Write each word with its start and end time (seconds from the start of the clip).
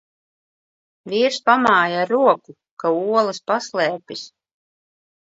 Vīrs 1.13 1.37
pamāj 1.51 1.99
ar 1.99 2.11
roku, 2.15 2.57
ka 2.85 2.95
olas 3.05 3.45
paslēpis. 3.53 4.29